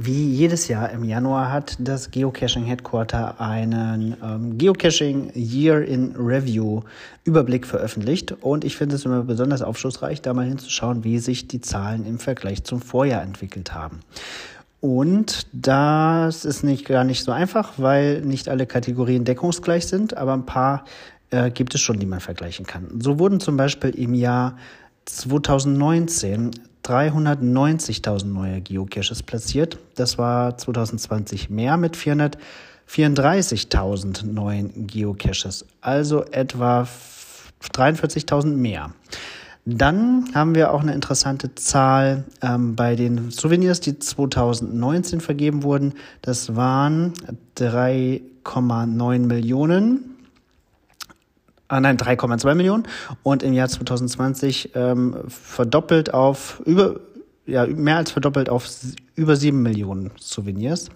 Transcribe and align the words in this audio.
Wie 0.00 0.32
jedes 0.32 0.68
Jahr 0.68 0.90
im 0.90 1.02
Januar 1.02 1.50
hat 1.50 1.76
das 1.80 2.12
Geocaching 2.12 2.62
Headquarter 2.64 3.40
einen 3.40 4.16
ähm, 4.22 4.56
Geocaching 4.56 5.32
Year 5.34 5.82
in 5.82 6.14
Review 6.14 6.82
Überblick 7.24 7.66
veröffentlicht 7.66 8.30
und 8.40 8.64
ich 8.64 8.76
finde 8.76 8.94
es 8.94 9.04
immer 9.04 9.24
besonders 9.24 9.60
aufschlussreich, 9.60 10.22
da 10.22 10.32
mal 10.34 10.46
hinzuschauen, 10.46 11.02
wie 11.02 11.18
sich 11.18 11.48
die 11.48 11.60
Zahlen 11.60 12.06
im 12.06 12.20
Vergleich 12.20 12.62
zum 12.62 12.80
Vorjahr 12.80 13.22
entwickelt 13.22 13.74
haben. 13.74 13.98
Und 14.80 15.48
das 15.52 16.44
ist 16.44 16.62
nicht 16.62 16.86
gar 16.86 17.02
nicht 17.02 17.24
so 17.24 17.32
einfach, 17.32 17.72
weil 17.78 18.20
nicht 18.20 18.48
alle 18.48 18.66
Kategorien 18.66 19.24
deckungsgleich 19.24 19.88
sind, 19.88 20.16
aber 20.16 20.32
ein 20.32 20.46
paar 20.46 20.84
äh, 21.30 21.50
gibt 21.50 21.74
es 21.74 21.80
schon, 21.80 21.98
die 21.98 22.06
man 22.06 22.20
vergleichen 22.20 22.66
kann. 22.66 23.00
So 23.00 23.18
wurden 23.18 23.40
zum 23.40 23.56
Beispiel 23.56 23.90
im 23.90 24.14
Jahr 24.14 24.56
2019 25.08 26.50
390.000 26.84 28.26
neue 28.26 28.60
Geocaches 28.60 29.22
platziert. 29.22 29.78
Das 29.94 30.18
war 30.18 30.56
2020 30.56 31.50
mehr 31.50 31.76
mit 31.76 31.96
434.000 31.96 34.26
neuen 34.26 34.86
Geocaches, 34.86 35.66
also 35.80 36.24
etwa 36.24 36.86
43.000 37.74 38.54
mehr. 38.54 38.90
Dann 39.66 40.30
haben 40.34 40.54
wir 40.54 40.72
auch 40.72 40.80
eine 40.80 40.94
interessante 40.94 41.54
Zahl 41.54 42.24
ähm, 42.40 42.74
bei 42.74 42.96
den 42.96 43.30
Souvenirs, 43.30 43.80
die 43.80 43.98
2019 43.98 45.20
vergeben 45.20 45.62
wurden. 45.62 45.92
Das 46.22 46.56
waren 46.56 47.12
3,9 47.58 49.18
Millionen 49.18 50.17
ah 51.68 51.80
nein, 51.80 51.96
3,2 51.96 52.54
Millionen 52.54 52.88
und 53.22 53.42
im 53.42 53.52
Jahr 53.52 53.68
2020 53.68 54.70
ähm, 54.74 55.16
verdoppelt 55.28 56.12
auf 56.12 56.60
über, 56.64 57.00
ja, 57.46 57.66
mehr 57.66 57.96
als 57.96 58.10
verdoppelt 58.10 58.48
auf 58.48 58.68
über 59.14 59.36
7 59.36 59.62
Millionen 59.62 60.10
Souvenirs. 60.18 60.88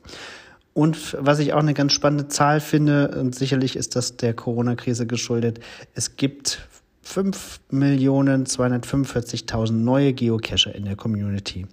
Und 0.75 1.17
was 1.21 1.39
ich 1.39 1.53
auch 1.53 1.59
eine 1.59 1.75
ganz 1.75 1.93
spannende 1.93 2.29
Zahl 2.29 2.61
finde, 2.61 3.09
und 3.21 3.35
sicherlich 3.35 3.77
ist 3.77 3.95
das 3.95 4.17
der 4.17 4.33
Corona-Krise 4.33 5.07
geschuldet, 5.07 5.61
es 5.95 6.17
gibt 6.17 6.67
5.245.000 7.07 9.73
neue 9.73 10.13
Geocacher 10.13 10.75
in 10.75 10.85
der 10.85 10.97
Community. 10.97 11.67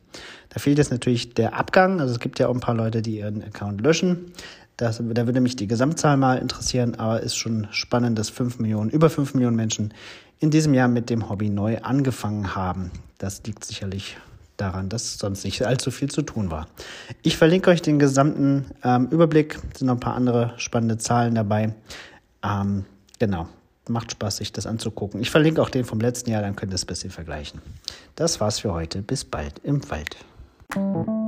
Da 0.50 0.60
fehlt 0.60 0.78
jetzt 0.78 0.92
natürlich 0.92 1.34
der 1.34 1.58
Abgang, 1.58 2.00
also 2.02 2.14
es 2.14 2.20
gibt 2.20 2.38
ja 2.40 2.48
auch 2.48 2.54
ein 2.54 2.60
paar 2.60 2.76
Leute, 2.76 3.02
die 3.02 3.18
ihren 3.20 3.44
Account 3.44 3.82
löschen. 3.82 4.34
Das, 4.78 5.02
da 5.04 5.28
würde 5.28 5.42
mich 5.42 5.56
die 5.56 5.68
Gesamtzahl 5.68 6.18
mal 6.18 6.38
interessieren, 6.38 6.96
aber 6.96 7.22
ist 7.22 7.36
schon 7.36 7.68
spannend, 7.72 8.18
dass 8.18 8.30
5 8.30 8.60
Millionen, 8.60 8.90
über 8.90 9.10
5 9.10 9.34
Millionen 9.34 9.58
Menschen 9.58 9.94
in 10.40 10.52
diesem 10.52 10.74
Jahr 10.74 10.88
mit 10.88 11.10
dem 11.10 11.30
Hobby 11.30 11.50
neu 11.50 11.80
angefangen 11.80 12.56
haben. 12.56 12.92
Das 13.18 13.44
liegt 13.46 13.66
sicherlich 13.66 14.18
daran, 14.56 14.90
dass 14.90 15.18
sonst 15.18 15.44
nicht 15.44 15.66
allzu 15.66 15.92
viel 15.92 16.10
zu 16.10 16.22
tun 16.22 16.50
war. 16.50 16.68
Ich 17.24 17.38
verlinke 17.38 17.70
euch 17.70 17.82
den 17.82 18.00
gesamten 18.00 18.66
ähm, 18.84 19.08
Überblick, 19.12 19.60
es 19.74 19.80
sind 19.80 19.88
noch 19.88 19.96
ein 19.96 20.00
paar 20.00 20.16
andere 20.16 20.54
spannende 20.58 20.98
Zahlen 20.98 21.36
dabei. 21.36 21.74
Ähm, 22.44 22.86
genau, 23.20 23.48
macht 23.90 24.12
Spaß, 24.12 24.38
sich 24.38 24.52
das 24.52 24.66
anzugucken. 24.66 25.22
Ich 25.22 25.30
verlinke 25.30 25.62
auch 25.62 25.70
den 25.70 25.86
vom 25.86 26.00
letzten 26.00 26.32
Jahr, 26.32 26.42
dann 26.42 26.56
könnt 26.56 26.72
ihr 26.72 26.76
es 26.76 26.84
ein 26.84 26.88
bisschen 26.88 27.12
vergleichen. 27.12 27.62
Das 28.16 28.40
war's 28.40 28.60
für 28.60 28.74
heute. 28.74 29.02
Bis 29.02 29.26
bald 29.26 29.60
im 29.64 29.82
Wald. 29.90 31.19